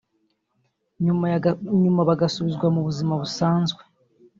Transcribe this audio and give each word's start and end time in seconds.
nyuma 1.83 1.99
bagasubizwa 2.09 2.67
mu 2.75 2.81
buzima 2.87 3.13
busanzwe 3.21 3.81